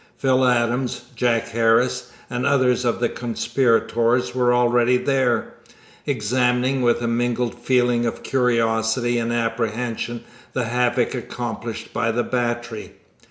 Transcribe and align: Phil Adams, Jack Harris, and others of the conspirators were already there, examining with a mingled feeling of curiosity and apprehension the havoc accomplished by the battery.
Phil 0.17 0.43
Adams, 0.47 1.03
Jack 1.15 1.49
Harris, 1.49 2.11
and 2.27 2.43
others 2.43 2.85
of 2.85 2.99
the 2.99 3.07
conspirators 3.07 4.33
were 4.33 4.51
already 4.51 4.97
there, 4.97 5.53
examining 6.07 6.81
with 6.81 7.03
a 7.03 7.07
mingled 7.07 7.53
feeling 7.53 8.07
of 8.07 8.23
curiosity 8.23 9.19
and 9.19 9.31
apprehension 9.31 10.23
the 10.53 10.63
havoc 10.63 11.13
accomplished 11.13 11.93
by 11.93 12.11
the 12.11 12.23
battery. 12.23 12.93